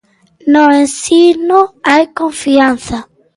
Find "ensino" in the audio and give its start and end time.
0.79-1.59